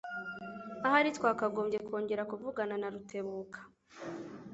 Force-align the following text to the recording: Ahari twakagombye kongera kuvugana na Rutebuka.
Ahari 0.87 1.09
twakagombye 1.17 1.77
kongera 1.87 2.27
kuvugana 2.31 2.75
na 2.81 2.87
Rutebuka. 2.93 3.59